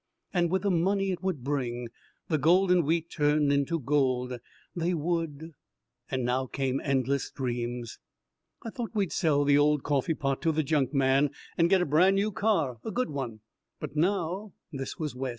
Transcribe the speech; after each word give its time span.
And 0.33 0.49
with 0.49 0.63
the 0.63 0.71
money 0.71 1.11
it 1.11 1.21
would 1.21 1.43
bring 1.43 1.89
the 2.27 2.39
golden 2.39 2.81
wheat 2.83 3.11
turned 3.11 3.53
into 3.53 3.79
gold 3.79 4.33
they 4.75 4.95
would 4.95 5.53
And 6.09 6.25
now 6.25 6.47
came 6.47 6.81
endless 6.83 7.29
dreams. 7.29 7.99
"I 8.63 8.71
thought 8.71 8.95
we'd 8.95 9.11
sell 9.11 9.43
the 9.43 9.59
old 9.59 9.83
coffeepot 9.83 10.41
to 10.41 10.51
the 10.51 10.63
junkman 10.63 11.29
and 11.55 11.69
get 11.69 11.83
a 11.83 11.85
brand 11.85 12.15
new 12.15 12.31
car, 12.31 12.79
a 12.83 12.89
good 12.89 13.11
one, 13.11 13.41
but 13.79 13.95
now" 13.95 14.53
This 14.73 14.97
was 14.97 15.13
Wes. 15.15 15.29